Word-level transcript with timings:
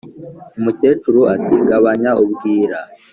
Umukecuru 0.57 1.19
ati"gabanya 1.35 2.09
ubwira 2.23 2.77